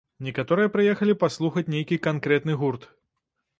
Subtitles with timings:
[0.27, 2.91] Некаторыя прыехалі паслухаць нейкі канкрэтны гурт.